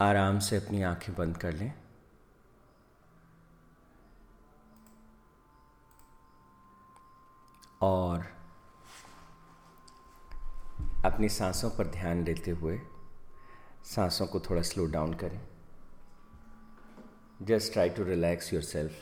[0.00, 1.72] आराम से अपनी आँखें बंद कर लें।
[7.82, 8.20] और
[11.04, 12.80] अपनी सांसों पर ध्यान देते हुए
[13.84, 15.40] सांसों को थोड़ा स्लो डाउन करें।
[17.42, 18.92] Just try to relax yourself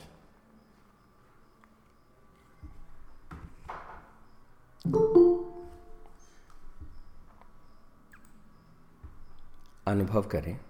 [9.87, 10.66] अनुभव करें।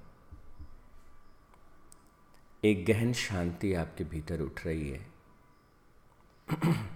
[2.67, 5.11] एक गहन शांति आपके भीतर उठ रही है।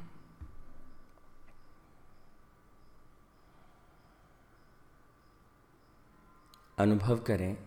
[6.77, 7.57] अनुभव करें,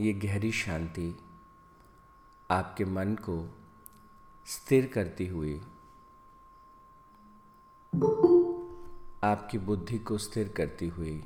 [0.00, 1.08] ये गहरी शांति
[2.50, 3.36] आपके मन को
[4.46, 5.54] स्थिर करती हुई,
[9.24, 11.24] आपकी बुद्धि को स्थिर करती हुई,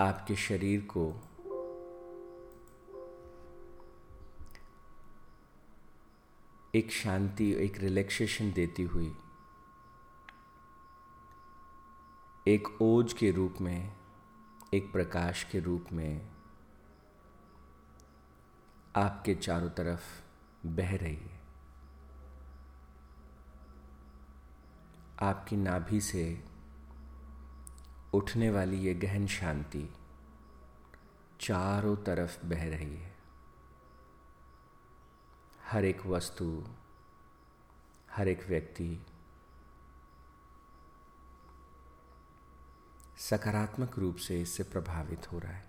[0.00, 1.29] आपके शरीर को
[6.74, 9.16] एक शांति, एक रिलैक्सेशन देती हुई,
[12.48, 13.96] एक ओज के रूप में,
[14.74, 16.30] एक प्रकाश के रूप में
[18.96, 20.22] आपके चारों तरफ़
[20.66, 21.40] बह रही है।
[25.22, 26.44] आपकी नाभि से
[28.14, 29.88] उठने वाली ये गहन शांति
[31.40, 33.19] चारों तरफ़ बह रही है।
[35.70, 36.64] हर एक वस्तु,
[38.12, 39.06] हर एक व्यक्ति
[43.18, 45.64] सकारात्मक रूप से इससे प्रभावित हो रहा है।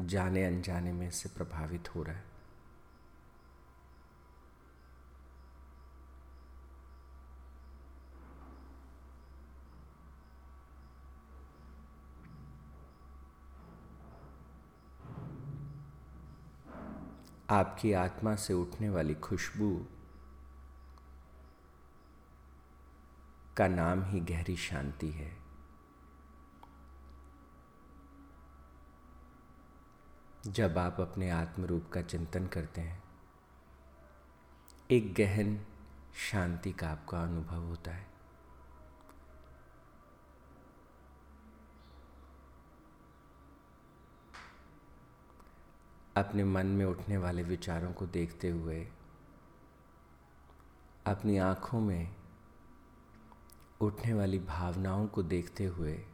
[0.00, 2.35] जाने अनजाने में इससे प्रभावित हो रहा है।
[17.50, 19.86] आपकी आत्मा से उठने वाली खुशबू
[23.56, 25.36] का नाम ही गहरी शांति है।
[30.46, 33.02] जब आप अपने आत्मरूप का चिंतन करते हैं,
[34.90, 35.66] एक गहन
[36.30, 38.15] शांति का आपका अनुभव होता है।
[46.16, 48.88] अपने मन में उठने वाले विचारों को देखते हुए,
[51.06, 52.16] अपनी आँखों में
[53.80, 56.04] उठने वाली भावनाओं को देखते हुए,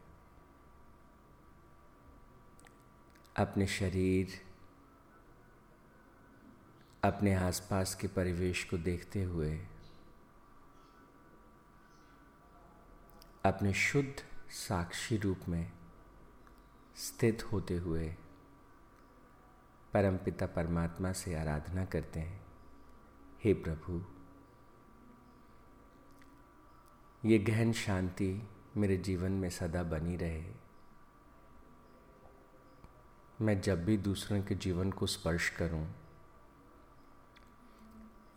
[3.37, 4.41] अपने शरीर,
[7.03, 9.67] अपने आसपास के परिवेश को देखते हुए,
[13.45, 15.71] अपने शुद्ध साक्षी रूप में
[16.95, 18.15] स्थित होते हुए
[19.93, 22.45] परमपिता परमात्मा से आराधना करते हैं।
[23.43, 24.05] हे प्रभु
[27.25, 30.53] ये गहन शांति मेरे जीवन में सदा बनी रहे।
[33.41, 35.95] मैं जब भी दूसरों के जीवन को स्पर्श करूँ,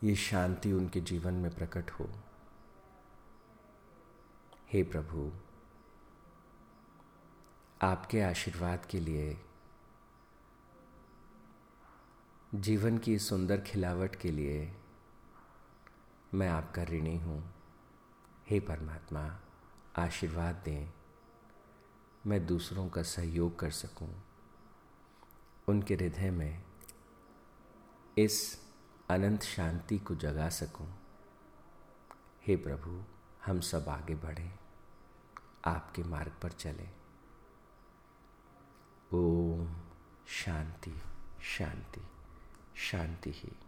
[0.04, 2.10] ये शांति उनके जीवन में प्रकट हो।
[4.72, 5.32] हे प्रभु
[7.82, 9.45] आपके आशीर्वाद के लिए
[12.56, 14.76] जीवन की सुंदर खिलावट के लिए
[16.34, 17.54] मैं आपका ऋणी हूँ।
[18.48, 19.40] हे परमात्मा
[19.96, 20.92] आशीर्वाद दें।
[22.26, 24.08] मैं दूसरों का सहयोग कर सकूँ,
[25.68, 26.64] उनके हृदय में
[28.18, 28.64] इस
[29.10, 30.88] अनंत शांति को जगा सकूँ।
[32.46, 33.04] हे प्रभु
[33.46, 34.52] हम सब आगे बढ़ें
[35.64, 36.90] आपके मार्ग पर चलें।
[39.14, 39.76] ओम
[40.26, 41.00] शांति
[41.42, 42.00] शांति।
[42.76, 43.66] शांति ही।